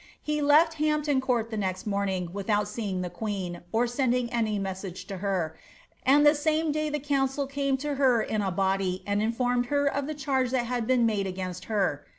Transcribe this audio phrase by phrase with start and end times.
[0.19, 5.05] He lef^ Hampton Court the next morning without seeing the queen, or sending any message
[5.05, 5.55] to her;
[6.01, 9.85] and the same day the council came to her in a body, and informed her
[9.85, 12.03] of the charge that had been made against her.